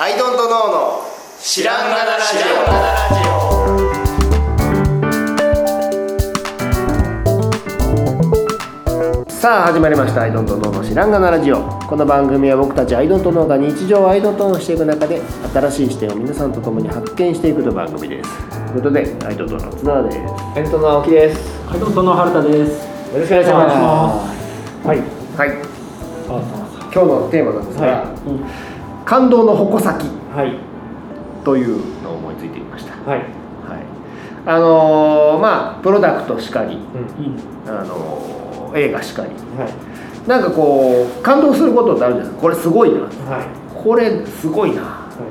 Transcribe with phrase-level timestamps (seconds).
[0.00, 1.00] アイドントノーの
[1.40, 2.36] 知らんがなラジ
[9.26, 9.28] オ。
[9.28, 15.20] さあ始まりました「アイドントノーの知らんがなラジオ」この番組は僕たちアイドントノーが日常をアイドントノーしていく中で
[15.52, 18.30] 新しい視点を皆さんと共に発見していくという番組です。
[18.38, 20.16] ということでアイドントノーの綱田です。
[20.18, 21.40] よエントの青木です。
[21.66, 22.88] はい、どうも、その春田です。
[23.18, 24.24] ろしくお願いしま
[24.84, 24.86] す。
[24.86, 24.98] はい。
[25.36, 25.48] はい。
[26.28, 26.40] あ、
[26.94, 28.04] 今日のテーマなんですが、は
[29.08, 30.58] 感動の矛先はい。
[31.42, 32.92] というのを思いついてみました。
[33.10, 33.20] はい。
[33.20, 33.28] はい。
[34.44, 36.80] あのーまあプロダクトしかりうん。
[37.24, 37.28] う
[37.66, 39.30] ん、あのー映画しかり。
[39.30, 40.28] はい。
[40.28, 42.32] なんかこう感動することってあるじゃない？
[42.32, 43.00] ですかこれすごいな。
[43.00, 43.12] はい。
[43.82, 44.82] これすごいな。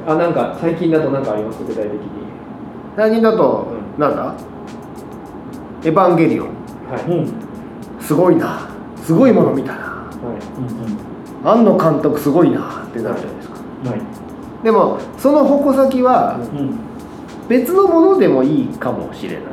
[0.08, 1.64] あ、なんか最近だとなんかあります？
[1.64, 2.00] 具体的に。
[2.96, 3.68] 最近だと、
[3.98, 4.34] うなんだ？
[5.84, 6.48] エヴァンゲリオン。
[6.90, 7.04] はい。
[7.04, 7.32] うん、うん、
[8.02, 8.68] すごいな。
[9.04, 9.80] すごいもの見たな。
[9.80, 10.10] は
[11.44, 13.20] うん、庵野監督すごいなってなる。
[13.20, 13.37] じゃないですかい。
[13.86, 14.02] はい。
[14.64, 16.80] でもその矛先はうん、
[17.48, 19.44] 別のものでもいいかもしれない、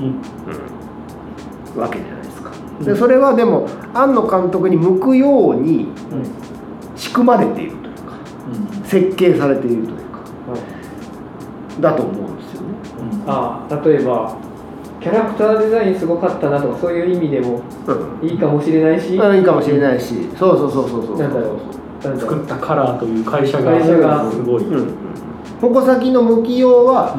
[0.00, 0.20] うん、
[1.74, 2.50] うん、わけじゃないですか。
[2.82, 5.88] でそれはでも庵野監督に向くように
[6.96, 8.18] 仕組まれているというか
[8.84, 10.18] 設計されているというか
[10.50, 10.56] は
[11.78, 11.80] い。
[11.80, 12.68] だと思うんですよね。
[13.26, 14.36] あ、例えば。
[15.00, 18.28] キャラクターデザインすごかったなとか、そういう意味でもうん。
[18.28, 19.12] いいかもしれないし。
[19.16, 20.28] まあいいかもしれないし。
[20.36, 21.18] そうそうそうそうそう。
[21.18, 21.58] なんだろう。
[22.00, 24.30] 作ったカラーという会社が会社が。
[24.30, 24.64] すごい。
[24.64, 24.94] うん。
[25.60, 27.16] 矛先の向きようは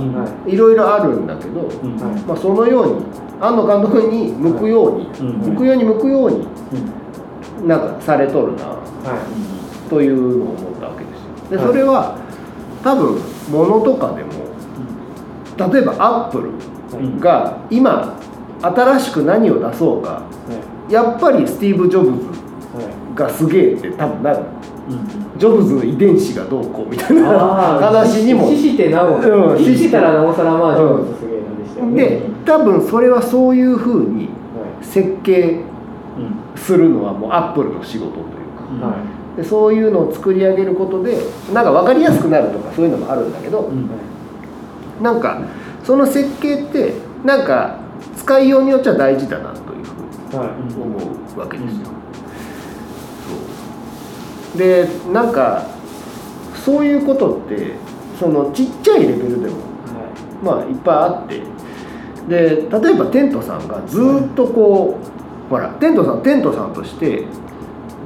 [0.47, 0.55] い。
[0.55, 1.97] ろいろあるんだけど、うん。
[1.97, 2.21] はい。
[2.21, 3.05] まあ、そのように
[3.41, 5.53] 庵野監督に向くように、うん。
[5.53, 6.47] 向くように向くように
[7.61, 7.67] うん。
[7.67, 8.77] なんかされとるなは
[9.89, 11.09] というのを思ったわけで
[11.49, 11.57] すよ。
[11.57, 11.67] ではい。
[11.67, 12.17] それは
[12.83, 13.19] 多分
[13.51, 14.31] 物とかでも
[15.71, 16.49] 例えばアップル。
[17.19, 18.17] が今
[18.61, 20.21] 新しく何を出そうがは
[20.89, 20.93] い。
[20.93, 22.27] やっぱりスティーブ・ジョブズ
[22.75, 22.81] は
[23.13, 23.15] い。
[23.15, 24.37] がすげえって多分なる。
[24.37, 24.58] うん
[25.39, 27.29] ジョブズの遺伝子がどうこうみたいな
[27.79, 32.03] 話にも死してなお、うん生きてたらなおさらまあジョブズすげえなんでしたよね。
[32.03, 34.29] で多分それはそういうふうには
[34.81, 35.61] 設計
[36.17, 38.93] うんするのはもうアップルの仕事というかは
[39.35, 39.37] い。
[39.37, 41.17] でそういうのを作り上げることで
[41.53, 43.89] なんか分かりやすくなるとかそういうのもあるんだけど、うん
[45.01, 45.41] なんか
[45.85, 47.77] その設計ってなんか
[48.17, 50.49] 使いようによっちゃ大事だなというふうにはい。
[50.49, 51.85] 思うわけですよ。
[51.85, 53.37] そう
[54.55, 55.67] でなんか
[56.65, 57.71] そういうことって
[58.19, 59.57] そのちっちゃいレベルでも
[60.43, 61.41] まあいっぱいあって
[62.27, 64.99] で例えばテントさんがずーっとこ
[65.47, 67.25] う、ほらテントさんテントさんとして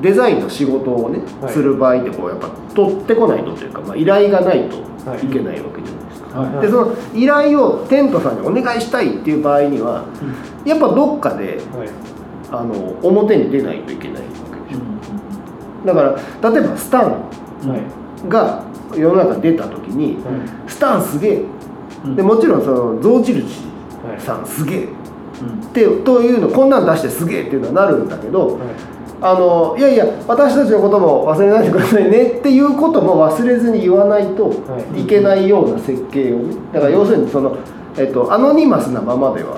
[0.02, 1.54] デザインの仕事をね、はい。
[1.54, 4.78] する場合ってこうやっぱ取ってこないとというか、まあ、依頼がないと
[5.10, 5.26] はい。
[5.26, 6.40] いけないわけじゃないですか。
[6.40, 6.62] はい。
[6.62, 10.06] でその依頼をテントさんにお願いしたいっていう場合には
[10.66, 11.90] やっぱどっかではい。
[12.52, 14.13] あの表に出ないといけない
[15.86, 16.02] だか
[16.42, 17.18] ら例えばスタンは
[17.78, 18.30] い。
[18.30, 18.64] が
[18.96, 20.70] 世の中に出た時にはい。
[20.70, 21.42] スタンすげえ
[22.06, 23.42] うんでもちろんその象印
[24.08, 24.20] はい。
[24.22, 28.60] さんすげえうんってというのこんなん出してすげえっていうのはなるんだけどはい。
[29.26, 34.56] あのいやいや私たちのことも忘れないでくださいねっていうことも忘れずに言わないとは
[34.98, 37.56] いいけないような設計をねだから要するにその、
[37.98, 39.56] えっと、アノニマスなままでは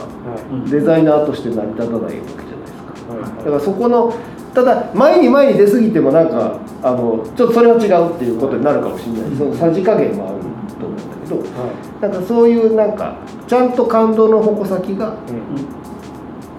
[0.69, 3.17] デザイナーとして成り立たないわけじゃないですかい。
[3.17, 3.37] はい。
[3.37, 4.13] だからそこの
[4.55, 9.37] ただ前に前に出過ぎてもなんかあのちょっとそれは違うっていうことになるかもしれない。
[9.37, 10.39] そのさじ加減もある
[10.79, 13.17] と思うんだけどはなんかそういうなんか
[13.47, 15.09] ちゃんと感動の矛先がい。
[15.09, 15.85] うん。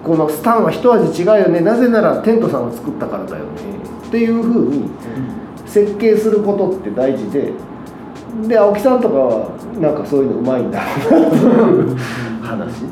[0.03, 1.59] このスタンは一味違うよね。
[1.59, 3.49] なぜならテントさんが作ったからだよね。
[4.07, 4.89] っていうふうに
[5.65, 7.51] 設計することって大事で
[8.47, 9.49] で青木さんとかは
[9.81, 10.79] なんかそういうのうまいんだ
[12.41, 12.83] 話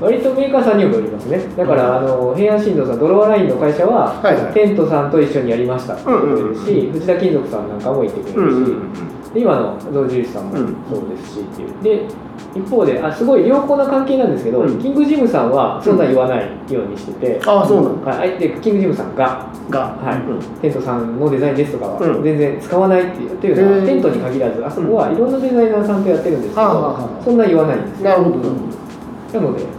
[0.00, 1.40] 割とメーカーさんにもよりますね。
[1.56, 4.52] だから、あの平安振動さん、ドロワラインの会社は、はいはい。
[4.52, 11.82] テントさんと一緒にやりましたって言ってるし、うんうん藤田金属さんなんかも言ってくれるし、うんうんうんで今の象印さんもうんそうですしっていう。
[11.82, 12.08] で、
[12.54, 14.78] 一方で、あすごい良好な関係なんですけど、うん。
[14.78, 18.16] キングジムさんはそんなん言わないようにしてて、ああそうなんだ。
[18.16, 19.80] はい、でキングジムさんが、が。
[19.80, 20.20] はい。
[20.30, 20.60] うん。
[20.60, 22.22] テントさんのデザインですとかはうん。
[22.22, 28.38] 全然使わないっていう,、っていうのはテントに限らずあそこはいろんなデザイナーさんとやってるんですけど、そんな言わないんですなるほど。
[28.38, 29.75] なので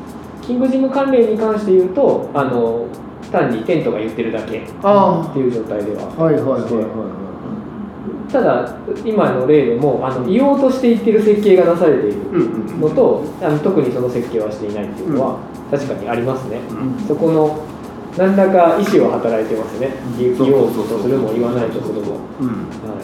[0.48, 2.88] キングジム関連に関して言うとあの
[3.32, 6.04] 単にテントが言ってるだけってあいう状態では。
[6.18, 7.28] あはいはいはいはいは
[8.32, 12.82] ただ今の例でもあの言おうとして言ってる設計がなされているいうんうん。
[12.82, 15.40] のとあの特にその設計はしていないっていうのは
[15.72, 16.60] 確かにありますね、
[17.08, 17.66] そこの
[18.18, 19.92] 何らか意思は働いてますね。
[20.18, 22.48] 言おうとするも言わないとするも、うん。
[22.48, 22.96] は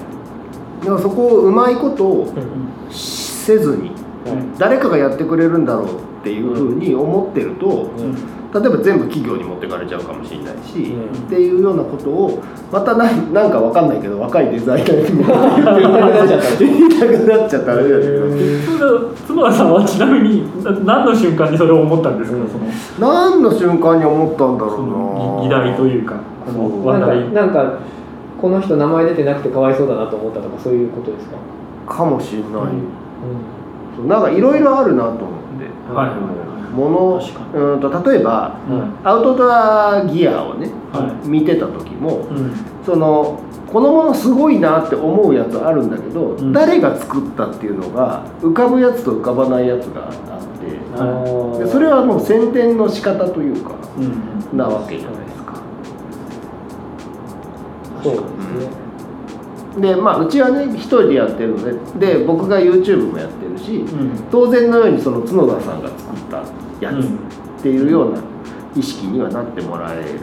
[0.79, 2.91] だからそこをうまいことをいうん。
[2.91, 3.89] せずに
[4.25, 4.57] はい。
[4.57, 8.15] 誰かがやってくれるんだろうっていうふうに思ってるとうん。
[8.53, 11.25] 例えば全部企業に持ってかれちゃうかもしれないし、うん。
[11.25, 12.41] っていうようなことを
[12.71, 18.23] またなん なんかわかんないけど若いデザイナーにも言いたくなっちゃった言いたくなっちゃったあれだけど。
[19.27, 22.47] 角田さんはちなみにな何の瞬間にそれを思ったんですか、うん。
[22.47, 22.57] そ
[23.03, 23.29] の。
[23.31, 24.93] 何の瞬間に思ったんだろそうな。
[24.93, 26.15] の議題というか
[26.45, 27.79] この話なん題かなんか
[28.39, 31.37] この人名前出てなくてかわいそうだなと思ったとかそういうことですか、
[31.87, 32.55] かもしれない、う
[33.95, 35.42] そうなんかいろいろあるなと思って
[35.91, 36.73] はい。
[36.73, 37.21] もの
[37.53, 39.07] うんと例えばうん。
[39.07, 42.51] アウトドアギアをね、は見てた時もうん。
[42.85, 43.39] その
[43.71, 46.51] このものすごいなって思うやつあるんだけど、ん。
[46.51, 50.13] 誰が作ったっていうのが浮かぶやつと浮かばないやつがあっ
[51.57, 54.57] てでそれはもう宣伝の仕方というかうん。
[54.57, 55.53] なわけじゃないですか。
[58.03, 58.23] そうです
[58.69, 58.82] ね、
[59.79, 64.27] でまあうちはね一人でやってるのでで僕が YouTube もやってるしうん。
[64.31, 66.37] 当然のようにその角田さんが作った
[66.79, 67.17] やつうん。
[67.17, 68.21] っていうような
[68.75, 70.19] 意識にはなってもらえる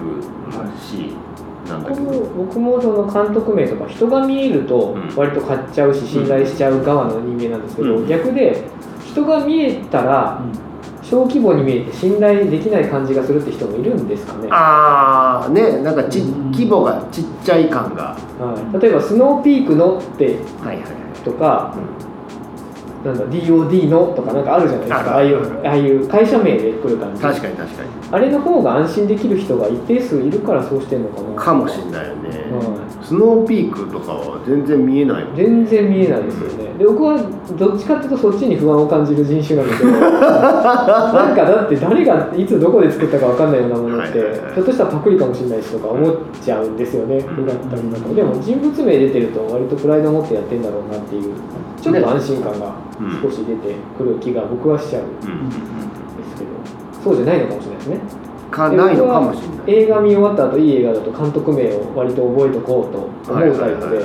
[0.77, 1.15] し、
[1.69, 2.11] なんだけど。
[2.37, 5.17] 僕もその監督名とか人が見えるとうん。
[5.17, 8.09] 割と買っちゃうし信頼しちゃう側の人間なんですけど、うん。
[8.09, 8.65] 逆で
[9.05, 10.43] 人が見えたら
[11.11, 18.17] 小規模に見えて信頼できない感じがするって人もいるんですかね、ああねなんかちうん規模がちっちゃい感が。
[18.39, 20.85] はい、例えばスノーピークのってはいはいはい。
[21.25, 21.75] とか、
[23.05, 25.15] なんだ DOD のとかなんかあるじゃないですか。
[25.15, 27.23] ああいうああいう会社名で来る感じ。
[27.23, 27.89] 確かに確かに。
[28.13, 31.35] あれの方が安心できる人が一定数いるからそうしてんのかな。
[31.35, 36.75] かもしれないよね、はスノーピークとかは全然見えないもん全然見えないですよね。
[36.79, 37.19] で僕は
[37.59, 44.55] どっちかっていうとそっちに不安を感じる人種なのでなんかだって誰がいつどこで作ったか分かんないようなものって、はいはいはい。
[44.55, 47.21] ひょっとしたらパクリかもしれないしとか思っちゃうんですよね。
[47.21, 48.15] 不だったりとか。
[48.15, 51.35] でも人物名出てると割とプライド持ってやってんだろうなっていう
[51.81, 53.23] ちょっと安心感がうん。
[53.23, 56.51] 少し出てくる気が僕はしちゃうんうんですけど。
[57.03, 58.01] そうじゃないのかもしれないですね。
[58.51, 59.85] かないのかもしれない。
[59.85, 62.99] 映画見終わった後いい映画だと監督名を割と覚えとこうと
[63.33, 64.05] 思うタイプで。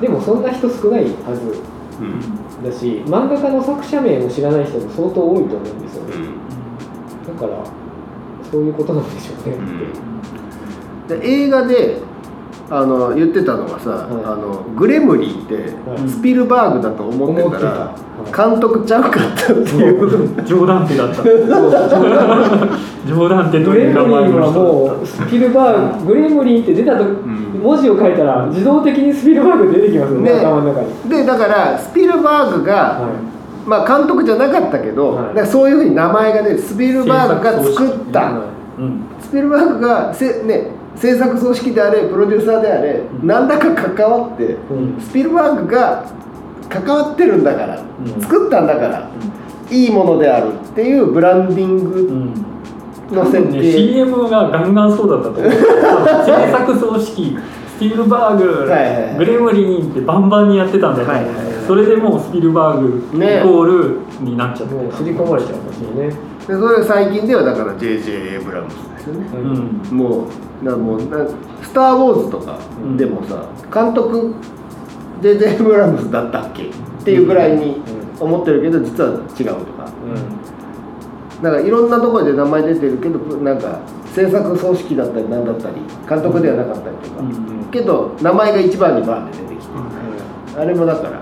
[0.00, 1.60] でもそんな人少ないはず
[2.00, 2.64] うん。
[2.64, 6.14] だし漫画家の作者名を知らない人も相当多いと思うんですよね。
[7.26, 7.34] うん。
[7.34, 7.64] だから
[8.50, 9.56] そういうことなんでしょうね
[11.08, 12.00] で映画で
[12.70, 14.24] あの言ってたのがさ、はい。
[14.24, 15.54] あのグレムリーって
[15.88, 16.08] はい。
[16.08, 18.48] スピルバーグだと思ってたら、思ってた。
[18.48, 20.44] 監督ちゃうかったっていう。
[20.44, 21.22] 冗談手 だった。
[23.06, 27.44] 冗談手とグレムリいう名前ンはもうスピルバーググレムリンって出たとん。
[27.62, 30.32] 文字を書いたら自動的にスピルバーグ出てきますよね。
[30.32, 30.38] ね。
[30.40, 33.08] 頭の中に、でだからスピルバーグが、は
[33.66, 35.46] まあ監督じゃなかったけど、はい。
[35.46, 38.44] そういうふうに名前がねスピルバーグが作っいた、は
[38.78, 43.26] うんスピルバーグがせ、ね、制作組織であれプロデューサーであれ、ん。
[43.26, 45.00] 何らか関わって、いうん。
[45.00, 46.04] スピルバーグが
[46.68, 48.20] 関わってるんだから、ん。
[48.20, 49.08] 作ったんだから、
[49.70, 52.34] いいものであるっていうブランディンうグん。
[53.12, 55.52] の設ね、定、CM がガンガンそうだったと思う。
[56.24, 57.38] 制作組織
[57.76, 59.16] スピルバーグ、はいはいはい。
[59.18, 61.44] グレムリンってバンバンにやってたんだと思う、はいはいはい。
[61.66, 64.74] それでもうスピルバーグイねコールになっちゃって。
[64.74, 66.14] もう刷り込まれちゃいますよね、
[66.46, 69.96] でそれ最近ではだから JJ エイブラムスですよね、うん。
[69.96, 70.26] も
[70.62, 71.26] うなもうな
[71.62, 72.58] 「スター・ウォーズ」とか
[72.96, 74.34] でもさ、監督
[75.22, 76.64] JJ エイブラムスだったっけ？
[76.64, 76.66] っ
[77.04, 77.80] ていうぐらいに
[78.20, 79.88] 思ってるけど実は違うとか。
[81.42, 83.80] だからいろんなところで名前出てるけどなんか
[84.14, 85.74] 制作組織だったり何だったり
[86.08, 87.70] 監督ではなかったりとか、うん。
[87.70, 89.54] けど名前が一番にバーンって出て。
[89.56, 89.74] きて、
[90.58, 91.20] あれもだから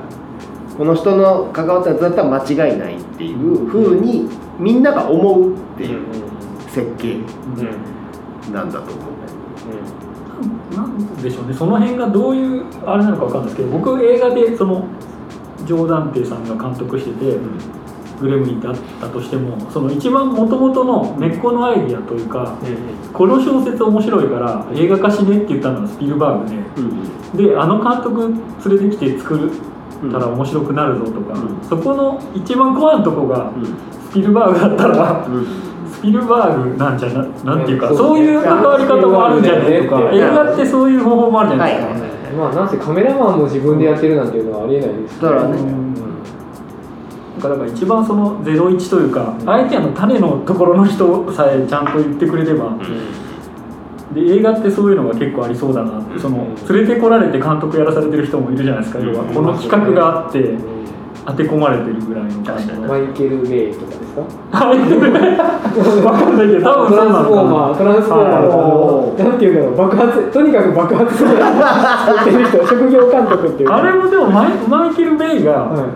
[0.76, 4.28] この人の関わったやつだったら間違いないっていうふうに
[4.58, 6.00] みんなが思うっていう
[6.68, 7.18] 設計
[8.52, 9.12] なんだと思う。
[10.74, 11.54] なんでしょうね。
[11.54, 14.84] その辺がどういうあれなのかわかんないですけど僕映画でその
[15.64, 17.38] ジョーダンテイさんが監督してて、
[18.20, 22.56] グレムリンってあったとしてもその一番元々の根っこのアイディアというか、
[23.12, 26.44] この小説面白いから映画化しねって言ったのはスピルバー
[27.34, 28.32] グで、であの監督
[28.68, 31.68] 連れてきて作ったら面白くなるぞとか、うん。
[31.68, 33.76] そこの一番怖いとこがうん
[34.12, 35.46] スピルバーグだったら、うん。
[35.90, 37.96] スピルバーグなんじゃななんていうか、うん。
[37.96, 41.94] そういう関わり方もあるんじゃないとか、映画ってそういう方法もあるじゃないですか。
[42.36, 45.22] まあなんせカメラマンも自分でやってるなんていうのはありえないです。
[45.22, 45.56] だからね。
[45.58, 45.94] うん。
[47.40, 52.76] だから一番その01というか相手の種のところの人さえちゃんと言ってくれれば、
[54.14, 56.02] で映画ってそういうのが結構ありそうだな。
[56.18, 60.56] その連れてこられて監督やらされてる人もいるじゃないですか、要はこの企画があって
[61.24, 64.22] 当て込まれてるぐらいの感じマイケル・ベイとかですか？
[64.52, 64.78] はい
[66.04, 67.72] わかんないけど多分トランスフォーマー。
[67.72, 68.42] かトランスフォーマー。
[68.42, 70.30] のなんていうんだろう爆発。
[70.32, 71.40] とにかく爆発する作
[72.20, 72.58] ってる人。
[72.66, 73.68] 職業監督っていう。
[73.70, 75.86] あれもでもマイマイケル・ベイがは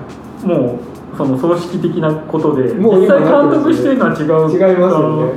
[0.44, 5.32] もうその葬式的なことでもう実際監督してるのは違う違いますよね。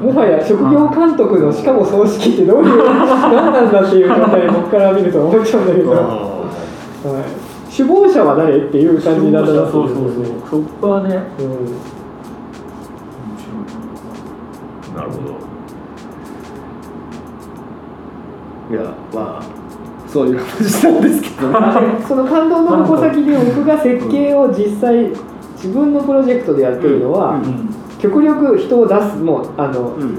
[0.00, 5.98] もはや職業監督のしかも葬式ってどういう何なんだっていう状態僕から見ると思っちゃうんだけど、は
[7.04, 7.45] い、
[7.76, 9.96] 首謀者は誰っていう感じになったらそうそう
[10.48, 11.76] そうそこはねうん。
[14.96, 15.36] なるほど。
[18.70, 19.42] いやまあ
[20.08, 21.50] そういう話なんですけど。
[21.50, 21.56] ね
[22.08, 25.10] その感動の矛先で僕が設計を実際
[25.62, 27.42] 自分のプロジェクトでやってるのは、うん。
[27.42, 27.68] うん。
[27.98, 30.18] 極力人を出すもうあの、うん。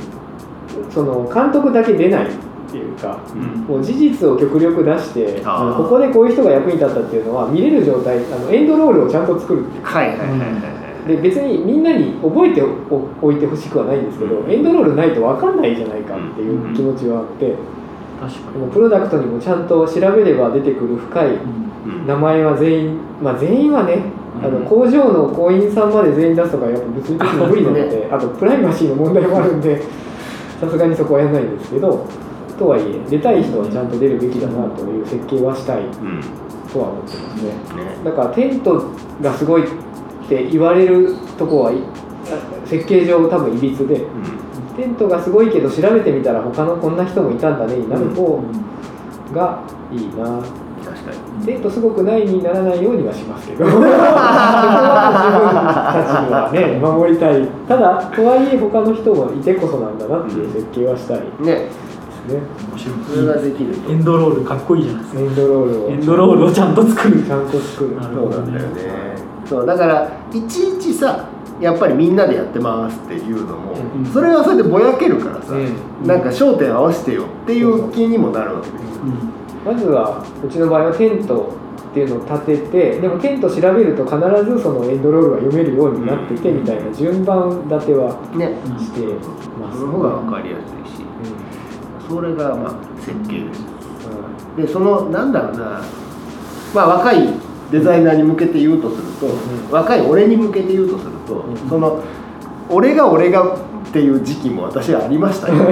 [0.92, 2.28] その監督だけ出ない
[2.68, 3.42] っていうかうん。
[3.66, 10.46] もう事実を極力出してここでこういう人が役に立ったっていうのは見れる状態あのエンドロールをちゃんと作るっていうはいはいはいはいは
[11.06, 11.08] い。
[11.08, 14.52] で別にみんなに覚えておおいてほしくはないんですけど、うん。
[14.52, 17.56] エンドロールないと分かんないじゃないかっていう気持ちはあって、
[18.20, 21.38] 確かでもプロダクトにもちゃんと調べれば出てくる深い
[22.06, 24.02] 名前は全員まあ全員はね
[24.44, 29.82] あのうん工場の工員さんまで全員出すとかやっぱ物理的に無理なので、あとプライバシーの問題もあるんで
[30.60, 32.08] さすがにそこはやらないんですけど
[32.58, 35.84] とはいえ出たい人はちゃんと出るべきだなという設計はしたい
[36.72, 37.52] とは思ってますね。
[38.04, 39.70] だからテントがすごいっ
[40.28, 41.72] て言われるとこは
[42.66, 44.48] 設計上多分いびつでうん。
[44.76, 48.40] テントがすごいけど調べてみたら他のこんな人もいたんだねになる方
[49.34, 50.42] がいいな。
[50.86, 51.46] 確かに。
[51.46, 53.66] テントすごくないにならないようにはしますけど。
[53.70, 53.90] そこは
[55.14, 55.50] 自分
[55.94, 57.48] たちにはね守りたい。
[57.68, 61.22] ただとはいえ他の人もいてこそなんだなっていう設計はしたい。
[61.40, 61.70] ね
[62.28, 62.42] ね。
[62.72, 62.96] 面白い。
[63.06, 63.92] それができると。
[63.92, 65.22] エンドロールかっこいいじゃないですか。
[65.22, 65.90] エンドロールを。
[65.90, 67.24] エンドロールをちゃんと作る。
[67.24, 67.96] ちゃんと作る。
[67.96, 69.16] なるそうなんだよね。
[69.46, 71.30] そうだからいちいちさ
[71.62, 74.06] やっぱりみんなでやってますっていうのも、うん。
[74.06, 76.08] それはそれでぼやけるからさ、うん。
[76.08, 78.88] なんか焦点合わせてよっていう気にもなるわけですよ、
[79.66, 79.74] うん。
[79.74, 81.56] まずはうちの場合はテント
[81.90, 88.12] っていうのを立ててでもテント調べると必ずそのエンドロールが読めるようになっててみたいな順番立ては
[88.78, 89.02] して
[89.58, 90.77] ます、その方が分かりやすい
[92.08, 93.78] それがまあ設計です。
[94.56, 95.82] でそのなんだろうな。
[96.74, 97.28] まあ若い
[97.72, 99.72] デザイナーに向けて言うとすると、ん。
[99.72, 101.70] 若い俺に向けて言うとすると、うん。
[101.70, 102.04] その
[102.70, 103.60] 俺が俺がっ
[103.92, 105.56] ていう時期も私はありましたよ。
[105.56, 105.70] ね。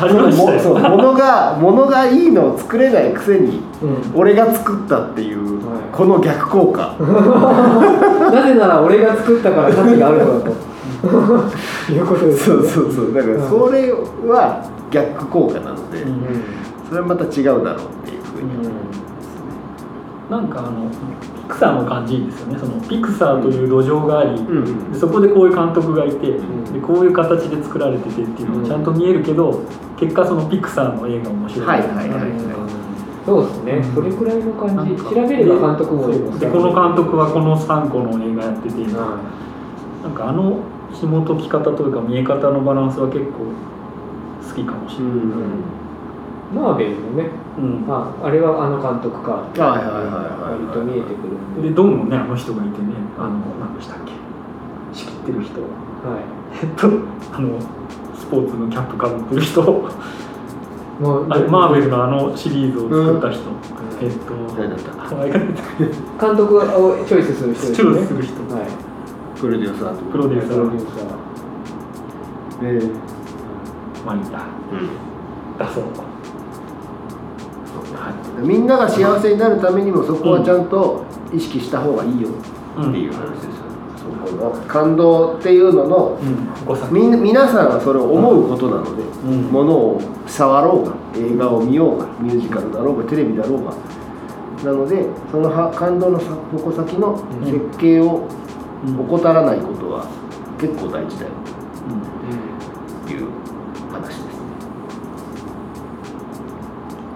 [0.00, 0.58] ありましたよ。
[0.58, 4.20] もそう物が物がいいのを作れないくせにうん。
[4.20, 5.80] 俺が作ったっていう、はい。
[5.92, 6.94] この逆効果。
[8.32, 10.71] なぜなら俺が作ったから価値があるのだと
[11.08, 13.14] いうことですそうそうそう。
[13.14, 16.44] だからそれは逆効果なので、うん
[16.88, 18.72] それはまた違うだろうっていうふうに思い
[20.28, 22.58] なんかあのピクサーの感じですよね。
[22.58, 29.62] そのピクサーという土壌があり、うんでそこでこういう監督がいて、んでこういう形で作られててっていうのがちゃんと見えるけど、
[29.98, 31.66] 結果そのピクサーの映画面白い。
[31.66, 32.30] はいはいはいはい。
[33.24, 33.94] そうですね、うん。
[33.94, 34.96] それくらいの感じ。
[35.02, 39.18] 調べれば監督も出ますでこの監督はこの3個の映画やってて、は
[40.02, 40.60] なんかあの
[40.92, 43.52] 紐解き方というか見え方のバランスは結構
[44.42, 45.20] 好きかもしれない、うん。
[45.20, 45.24] い
[46.54, 47.84] マーベルのねうん。
[47.88, 50.64] ああれはあの監督かはいはいはいはい。
[50.64, 51.68] 割と見えてくるんで。
[51.68, 54.12] でドンのねあの人がいてねあの何でしたっけ
[54.92, 55.60] 仕切ってる人。
[55.62, 55.70] はい。
[56.62, 56.88] えっと
[57.32, 57.58] あの
[58.14, 59.62] スポーツのキャップかぶってる人。
[61.00, 63.40] もうあれマーベルのあのシリーズを作った人、
[64.00, 64.92] えっと誰だった？
[65.10, 67.90] 名前が出てこ監督をチョイスする人ですね。
[67.90, 68.54] ョイスする人。
[68.54, 68.91] はい
[69.42, 70.92] プロデューサーとプロデューサープロデュー。
[74.30, 75.58] だうん。
[75.58, 75.84] だそう
[78.46, 82.28] みんなが幸せになるためにもそこはちゃんと意識した方がいいよ。
[82.76, 82.90] うん。
[82.90, 83.50] っていう話ですよ、
[83.96, 86.92] そこの感動っていうののうん。
[86.92, 89.42] み皆さんはそれを思うことなので、うん。
[89.50, 93.74] ものを触ろうが映画を見ようがミュージカルだろうがテレビだろうが。
[94.62, 98.41] なのでそのは感動のさ矛先の設計をうん
[98.82, 100.06] 怠らないことは
[100.58, 101.32] 結構大事だよ。
[101.86, 103.06] うん。
[103.06, 103.28] という
[103.92, 104.16] 話です。
[104.18, 104.32] ね。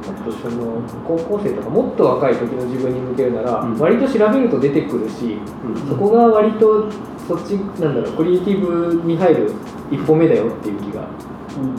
[0.08, 3.78] あとその高校生とかもっと若い時の自分に向けるなら、うん。
[3.78, 5.88] 割と調べると出てくるし、うん。
[5.88, 6.90] そこが割と
[7.26, 9.52] そっちなんだろうクリエイティブに入る
[9.90, 11.08] 一歩目だよっていう気が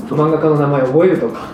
[0.10, 1.48] 漫画家の名前を覚えるとか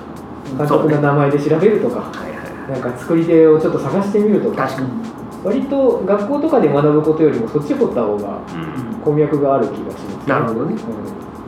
[0.58, 2.72] 監督の名前で調べるとか、はいはいはい。
[2.72, 5.03] なんか作り手をちょっと探してみるとか確かに、
[5.44, 8.84] 割と学校とかで学ぶことよりもそっち掘った方がうん。
[9.04, 10.76] 鉱脈がある気がします、なるほどね。
[10.76, 10.78] う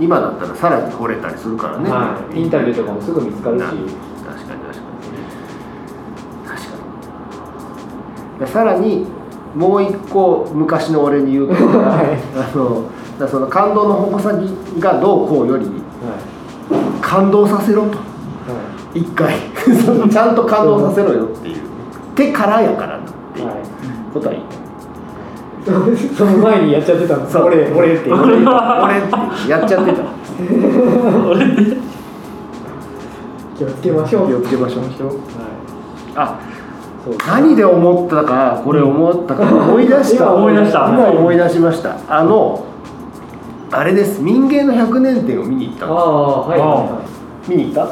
[0.04, 3.62] 今だったらさらに掘れたりするからんね、はい、インタビューとかもすぐ見つかるし。
[3.62, 3.90] な確かに
[4.26, 4.66] 確かに。
[6.46, 6.62] 確
[8.40, 8.52] かに。
[8.52, 9.08] さらに
[9.56, 12.20] もう一個昔の俺に言うと、 はい。
[12.38, 12.84] あの
[13.28, 15.72] その感動の矛先がどうこうよりは
[17.02, 17.88] 感動させろと。
[17.88, 17.92] い。
[17.94, 18.00] は
[18.94, 19.36] 一回。
[20.12, 21.56] ちゃんと感動させろよっていう。
[22.16, 22.95] 手からやから
[24.20, 24.42] なっていういはいことはいい。
[26.16, 27.26] その前にやっちゃってたの。
[27.46, 28.46] 俺俺って俺俺って
[29.50, 30.02] やっちゃってた。
[33.58, 34.28] 気をつけましょう。
[34.28, 34.84] 気をつけましょう。
[34.84, 34.90] はい。
[36.16, 36.40] あ
[37.04, 37.16] そう。
[37.28, 40.26] 何で思ったかこれ思ったか思い出した。
[40.26, 40.90] 今思い出した。
[40.90, 41.96] 今思い出しました。
[42.10, 42.66] あの
[43.72, 44.22] あれです。
[44.22, 47.00] 民芸の100年展を見に行ったあのあはいはいは
[47.48, 47.88] 見に行った？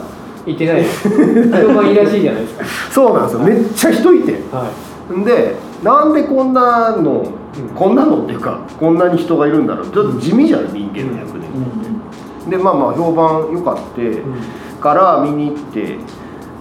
[0.45, 1.09] い行ってないです。
[1.09, 2.65] 人がいいらしいじゃないですか。
[2.91, 3.39] そうなんですよ。
[3.39, 4.33] めっちゃ人いて。
[4.51, 4.65] は
[5.17, 5.23] い。
[5.25, 7.25] でなんでこんなの、ん
[7.75, 9.91] こんなのっていうかこんなに人がいるんだろう。
[9.91, 11.51] ちょっと地味じゃない民芸の100年
[12.43, 14.21] 展でまあまあ評判良かって
[14.81, 15.97] から見に行って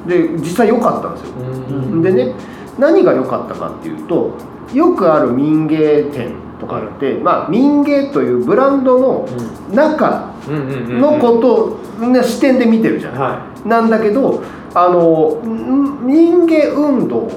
[0.07, 1.35] で実際良かったんですよ。
[1.37, 2.02] うん。
[2.02, 2.35] でね
[2.79, 4.33] 何が良かったかっていうと
[4.73, 9.29] よくある民芸店とかって、まあ、民芸というブランドの
[9.75, 14.43] 中うんうんうんのこと、ね、視点で見てるじゃない、はなんだけど
[14.75, 17.29] あのん民芸運動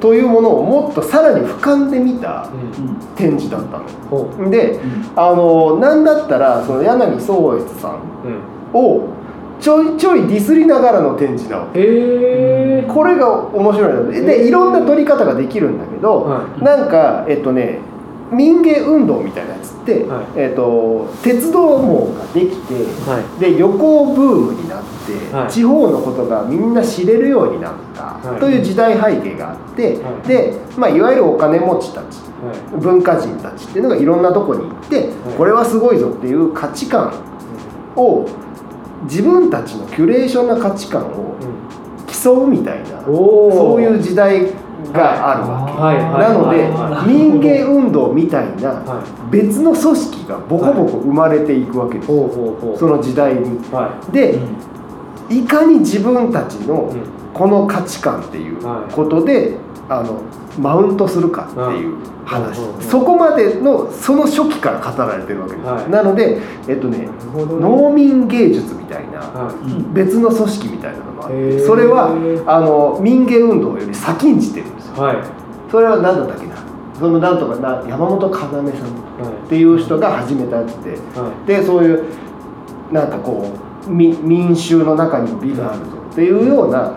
[0.00, 2.96] というものをもっとさらに俯瞰で見たいうん。
[3.16, 4.50] 展示だったほの。
[4.50, 4.78] で
[5.16, 7.92] あのなんだったらその柳宗悦さん
[8.24, 8.28] う
[8.74, 8.80] うん。
[8.80, 9.08] を
[9.60, 11.66] ちょいちょいディスりながらの展示なの。
[11.74, 17.78] へえこれが面白いのででいろんな撮り方ができるんだけど、はなんかえっとね
[18.32, 20.26] 民芸運動みたいなやつって、はい。
[20.36, 22.74] えっと、鉄道網ができて
[23.08, 23.40] はい。
[23.40, 25.50] で旅行ブームになって、はい。
[25.50, 28.40] 地方のことがみんな知れるようになった、はい。
[28.40, 30.28] という時代背景があって、はい。
[30.28, 32.80] で、まあ、いわゆるお金持ちたちはい。
[32.80, 37.12] 文化人たちっていうのがいろんなとこに行って、これはすごいぞっていう価値観
[37.96, 38.26] を
[39.04, 41.36] 自分たちのキュレーションな価値観を
[42.06, 44.52] 競うみたいなそういう時代
[44.92, 46.22] があるわけ、はいはい。
[46.22, 49.30] なのでは民芸運動みたいなはい。
[49.30, 52.08] 別の組織がボコボコ生まれていくわけです。
[52.08, 53.58] その時代に。
[53.70, 54.38] はで
[55.30, 56.92] いかに自分たちの
[57.34, 58.92] この価値観っていうはい。
[58.92, 59.56] ことで、
[59.88, 60.22] あの
[60.58, 65.90] マウントするかっていう話、そこまでのその初期から語られてるわけです、はい。
[65.90, 67.08] なのでえっとねね。
[67.34, 69.52] 農民芸術みたいなは
[69.92, 72.10] 別の組織みたいなのがあってそれは
[72.46, 74.96] あの民芸運動より先んじてるんですよ。
[74.96, 75.16] いはい。
[75.70, 76.56] それは何だったっけな？
[76.98, 78.62] そのなんとかな山本要さんっは
[79.48, 80.74] ていう人が始めたやつ
[81.46, 82.04] でそういう
[82.92, 83.50] なんかこ
[83.86, 86.92] うみ民衆の中にも美があるぞっていうような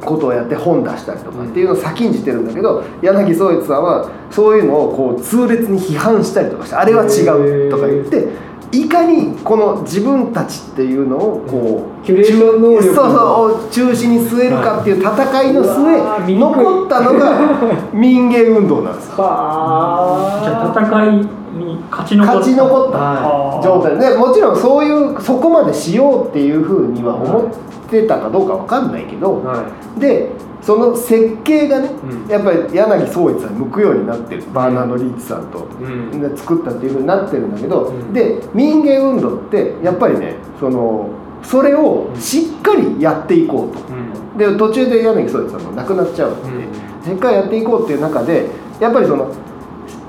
[0.00, 7.22] ことをやって本出したりとかっていうのを先んじてるんだけど柳宗悦さんはそういうのをこう痛烈に批判したりとかしてあれは違
[7.66, 19.14] うとか言っていかにこの自分たちっていうのをこうキュレーション能力そうそう中心に据えるかっていう戦いの末残ったのが民芸運動なんですよ。
[19.18, 22.38] じゃあ戦いに勝ち残った。
[22.38, 23.98] 勝ち残ったは状態。
[23.98, 29.64] でもちろんそういうそこまでしようっていうふうには思ってたかどうかわかんないけど、は
[29.98, 30.30] で
[30.62, 32.28] その設計がね、うん。
[32.28, 34.44] やっぱり柳宗悦さんに向くようになってる。
[34.52, 36.20] バーナード・リーチさんと、いうん。
[36.20, 38.12] で作ったっていうふうになってるんだけど、うん。
[38.12, 41.08] で民芸運動ってやっぱりねその
[41.42, 43.80] それをしっかりやっていこうと。
[43.92, 44.38] うん。
[44.38, 48.46] で途中で柳宗悦さんも亡くなっちゃうので、しっかりやっていこうっていう中で
[48.78, 49.32] やっぱりその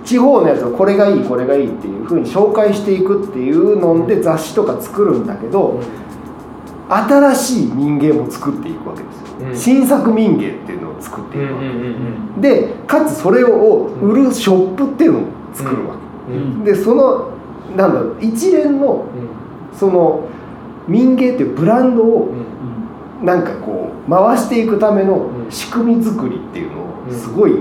[0.04, 5.80] 地方のやつをこれがいいこれがいいっていうふうに紹介していくっていうので雑誌とか作るんだけど、
[6.90, 9.56] 新しい民芸も作っていくわけですよ、うん。
[9.56, 12.42] 新作民芸っていうのを作っていうんくわけ、うん。
[12.42, 15.22] でかつそれを売るショップっていうのを
[15.54, 15.96] 作るわ
[16.66, 17.32] け、でその
[17.78, 19.06] なんだろう一連の
[19.74, 20.28] その
[20.88, 22.34] 民芸っていうブランドを
[23.22, 27.16] なんかこう回していくためのうん仕組み作りっていうのうん。
[27.16, 27.54] をすごい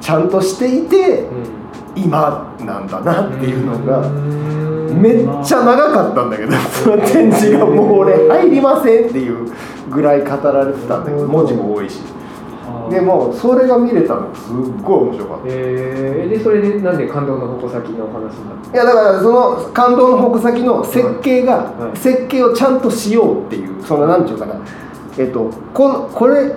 [0.00, 1.65] ちゃんとしていてうん
[1.96, 5.00] 今なんだなっていうのがうん。
[5.00, 9.52] めっちゃ長かったんだけどその展示がもう俺入りませんっていう
[9.90, 12.00] ぐらい語られてたんだけど文字も多いし。
[12.90, 15.44] でもそれが見れたのすっごい面白かった。
[15.48, 21.96] えー、でそれでなんで感動の矛先のお話になったいやだからその感動の矛先の設計が、はい。
[21.96, 24.54] 設計をちゃんとしようっていうそのなんていうかな。
[25.18, 26.52] えっ、とこのこれ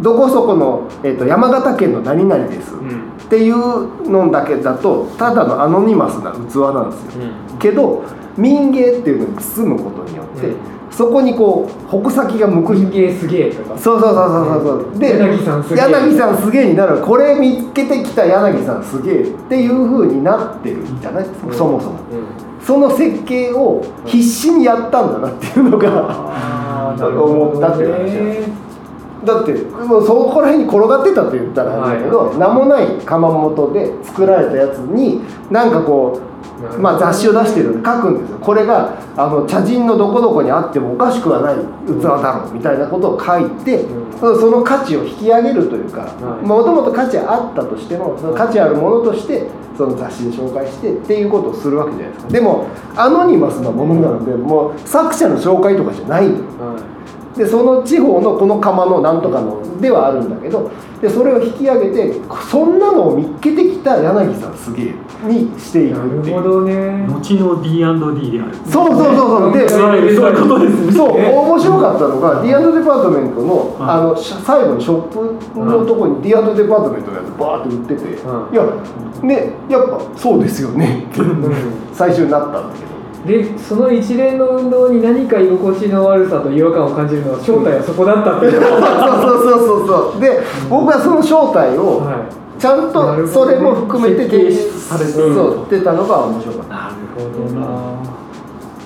[0.00, 6.36] どこそこの、えっと山形県の何々です、うんっていうのだけだとただのアノニマスな器
[6.74, 7.22] なんですよ。
[7.58, 8.04] けど
[8.36, 10.56] 民芸っていうのに包むことによって、うん。
[10.90, 12.76] そこにこう矛先が向く。
[12.76, 13.76] すげえすげえとか。
[13.76, 14.92] そうそうそうそうそう。
[14.92, 15.84] そうで柳さんすげえ。
[15.90, 17.00] 柳さんすげえになる。
[17.00, 21.54] これ見つけてきた柳さんすげえっていうふうになってるじゃない、うん。
[21.54, 21.98] そもそも。
[22.12, 22.64] うん。
[22.64, 28.65] その設計を必死にやったんだなっていうのが 思ったっていう話ね
[29.26, 32.38] だってもうそこら辺に転がってたと言ったらあれだけど、はい。
[32.38, 36.36] 名もない窯元で作られたやつになんかこう
[36.78, 38.38] まあ、雑誌を出してるんで書くんですよ。
[38.38, 44.40] これがあの茶人のどこどこにあってもおかしくはない器だろうみたいなことを書いて、うん。
[44.40, 46.46] その価値を引き上げるというかはい。
[46.46, 52.32] もともと価値あったとしてもその価値あるものとしてその雑誌で紹介してっていうことをするわけじゃないですか。
[52.32, 56.38] でもアノニマスなものなのでもう作者の紹介とかじゃないの。
[56.38, 56.80] よは
[57.36, 60.70] でその地方のこの窯のなんとかのではあるんだけど
[61.00, 62.14] でそれを引き上げて
[62.50, 64.94] そんなのを見っけてきた柳さんすげえ
[65.28, 66.42] にしていいなるくっていう。
[66.42, 67.06] ほどね。
[67.06, 68.54] 後の D&D である。
[68.66, 69.52] そうそうそうそう。
[69.52, 70.92] でそういうことですね。
[70.92, 73.90] そう面白かったのが D& デパートメントのはい。
[73.90, 78.64] あのし最後にショップのとこに D& デパートメントのやつバーって売っててうんいや
[79.22, 81.54] ねやっぱそうですよねってうん。
[81.92, 82.95] 最初になったんだけど
[83.26, 90.20] でその一連の運動に何か居心地の悪さと違和感を感じるのは正体はそこだったっていう、そうそうそうそうそう。
[90.20, 96.68] で僕はその正体をはちゃんとそれも含めて提出されているそう出たのが面白かった。
[96.68, 98.16] なるほどな。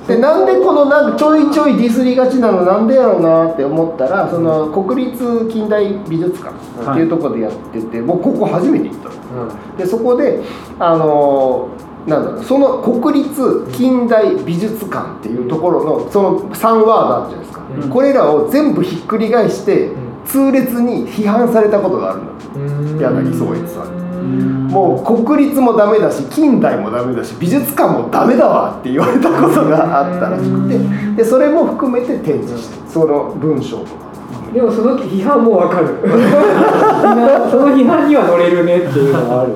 [0.08, 9.76] でなんでこのなんかちょいちょいディスりがちなのなんでやろうなって思ったらその国立近代美術館っていうところでやってて、僕ここ初めて行ったの。
[9.76, 10.40] でそこで
[10.78, 17.88] あのーなんだろうその国立近代美術館っていうところのその3ワードあるじゃないですか、うん。
[17.90, 19.92] これらを全部ひっくり返して
[20.26, 23.22] 痛烈に批判されたことがあるんだうん。
[23.22, 30.78] 柳宗悦さんもう国立もダメだし近代もダメだし美術館もダメだわって言われたことがあったらしくて
[31.16, 34.10] でそれも含めて展示してその文章とか。
[34.52, 35.86] でもその批判もわかる。
[36.02, 39.52] その批判には乗れるねっていうのがある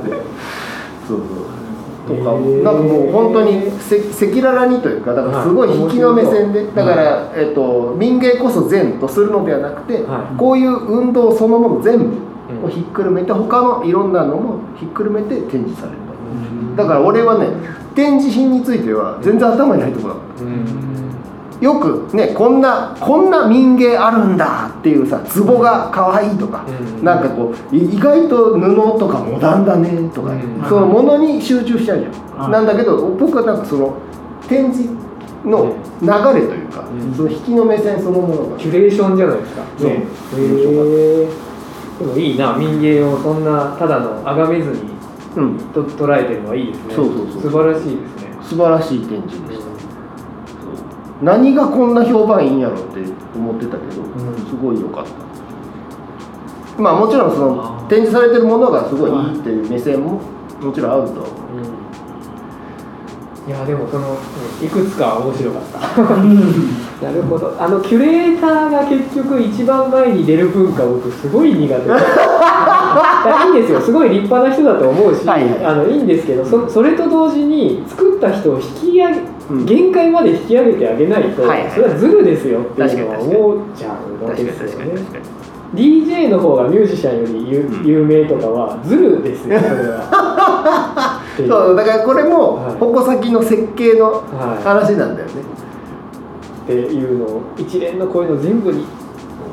[1.09, 1.34] そうそう
[2.07, 10.39] とかなんかもう本当にせ赤裸々にというかだからすごい引きの目線でだから、えっと民芸こそ善とするのではなくて、はい。
[10.39, 12.05] こういう運動そのもの全部
[12.51, 12.65] うん。
[12.65, 15.99] をひっくるめて他のいろんなのもひっくるめて展示される
[16.77, 17.47] だから俺はね
[17.95, 20.45] 展示品については全然頭に入ってこなかった。
[20.45, 20.94] うん
[21.61, 27.05] よくねこんなこんな民芸あるんだっていうさ壺が可愛いとか、うん。
[27.05, 30.65] なんかこうい意外と布とかモダンだねとか、うん。
[30.69, 32.09] そのものに集中しちゃうじゃ
[32.43, 32.53] ん、うん。
[32.53, 33.97] なんだけど僕はなんかその
[34.49, 34.91] 展示
[35.45, 37.15] の流れというか、うん。
[37.15, 38.59] その引きの目線そのものが。
[38.59, 39.63] キュレーションじゃないですか。
[39.79, 39.89] そう。
[39.91, 39.95] ね。
[39.97, 40.03] へ
[41.23, 41.29] え
[42.01, 44.81] でもいいな民芸をそんなただの崇めずに
[45.37, 45.59] うん。
[45.73, 46.95] と捉えてるのはいいですね。
[46.95, 47.43] そうそうそう。
[47.43, 48.37] 素晴らしいですね。
[48.43, 49.74] 素晴らしい展示でした、
[51.23, 53.01] 何がこんな評判いいんやろって
[53.37, 54.47] 思ってたけど、ん。
[54.47, 56.83] すごい良かった。
[56.83, 60.21] まあもちろんその展示されてるものがすごいいいっていう目線も
[60.61, 61.21] もちろんあると。
[61.21, 61.85] は思う
[63.47, 64.17] いやでもその
[64.63, 65.79] いくつか面白かった。
[67.05, 67.55] なるほど。
[67.59, 71.87] あのキュレーターが結局一番前に出る文化僕すごい苦手で。
[71.87, 73.81] いやいいんですよ。
[73.81, 75.65] すごい立派な人だと思うし、はいはい。
[75.65, 79.34] あのいいんですけどそそれと同時に作った人を引き上げ、うん
[79.67, 81.71] 限界まで引き上げてあげないと、はいはい。
[81.71, 84.95] それはズルですよっていうのは思っちゃうわけですよね。
[85.75, 87.87] DJ の方がミュージシャンより有,、うん。
[87.87, 91.21] 有名とかはズルですよ それは。
[91.37, 92.75] そうだからこれもはい。
[92.79, 94.21] 矛先の設計のは
[94.61, 94.65] い。
[94.65, 95.33] 話なんだよね、
[96.65, 98.85] っていうのを一連のこういうの全部に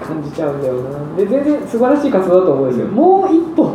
[0.05, 0.81] 感じちゃうんだよな。
[1.17, 2.87] で全然素晴らしい活動だと思うんですよ。
[2.87, 3.71] もう一歩。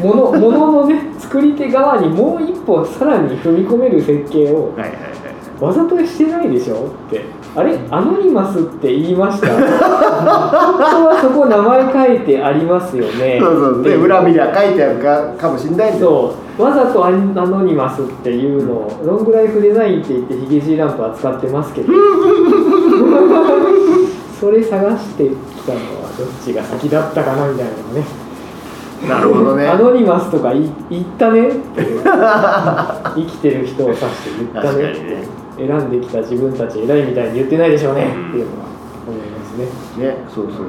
[0.00, 5.13] ものもののね作り手側にもう一歩さらに踏み込める設計をはいはいはい
[5.60, 6.86] わざとしてないでしょ？
[7.08, 7.22] って。
[7.56, 7.78] あれ？
[7.90, 9.48] アノニマスって言いました？
[9.48, 9.64] 本当
[11.06, 13.38] はそこ名前書いてありますよね。
[13.40, 13.82] そうそう。
[13.84, 16.62] で裏見りゃ書いてあるかかもしれないけどそう。
[16.64, 21.92] わざとアノニマスっていうのをロングライフデザインって言ってヒゲじいランプは使ってますけど。
[24.40, 25.30] それ探してき
[25.64, 28.04] たのはどっちが先だったかなみたいなのね。
[29.08, 29.66] なるほどね。
[29.68, 31.86] アノニマスとかい言ったねって
[33.14, 38.66] 生きてる人を指して言ったねって確かにね選んできた自分たち偉いみたいに言ってないでしょうねっていうのは
[39.06, 40.06] 思いますね。
[40.06, 40.64] ねそうそう。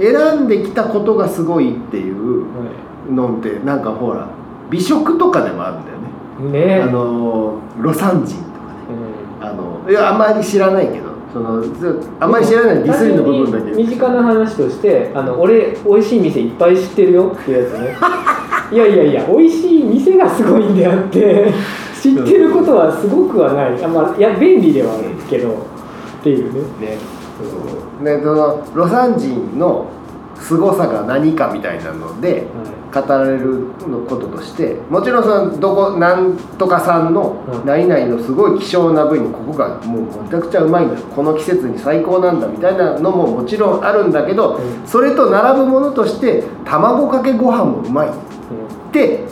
[0.00, 2.64] 選んできたことがすごいっていうは
[3.10, 4.28] のってなんかほら
[4.70, 6.66] 美食とかでもあるんだよね。
[6.66, 6.82] いね。
[6.82, 8.78] あの魯山人とかね。
[9.40, 9.46] うん。
[9.46, 13.58] あのいやあんまり知らないけどそのずあんまり知らないディスりの部分だけ。
[13.58, 17.96] 単純に身近な話としてあの俺美味しい店いっぱい知ってるよっていうやつね。
[18.70, 21.50] いやいやいや美味しい店がすごいんであって
[22.00, 23.84] 知ってることはすごくはない。
[23.84, 25.50] あ、まあ、いや便利ではあるけど
[26.20, 26.88] っていうね。
[26.88, 26.98] ね。
[27.38, 28.04] そう。
[28.04, 29.86] ねその魯山人の
[30.40, 32.46] 凄さが何かみたいなので
[32.94, 33.66] 語られる
[34.08, 44.86] こととしてもちろんそのどこなんとかさんのうん何々のすごい希少な部位にここがもうめちゃくちゃうまいんだこの季節に最高なんだみたいなのももちろんあるんだけど、うん。
[44.86, 48.12] それと並ぶものとして卵かけご飯もうまいっ
[48.92, 49.24] て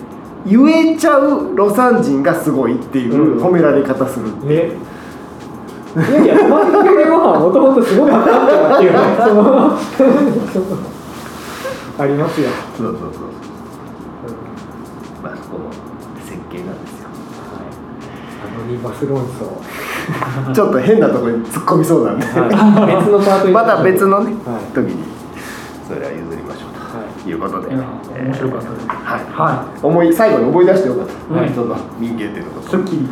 [0.47, 4.73] 言えちゃうロサン人がすごいっていう褒められ方する、ね。
[5.97, 9.79] いやいや卵かけご飯もともとすごかったんだっていうねその
[11.99, 13.33] ありますよ、そうそうそううん
[15.23, 15.71] まあそこの
[16.21, 17.09] 設計なんですよ
[18.45, 25.03] アノニマス論争ちょっと変なところに突っ込みそうなんで、はい、別のパートにまた別のね、はい時に
[25.89, 26.36] それは譲
[27.33, 28.87] りましょうということで、いや面白かったです。
[28.87, 33.09] はい、は思い最後に思い出してよかった、はいその民芸っていうこといすっきり。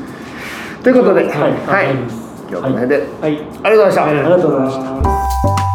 [0.83, 1.31] ということで、はい。
[1.31, 3.42] はい、今日はこの辺で、はい。
[3.62, 5.73] ありがとうございました、ありがとうございました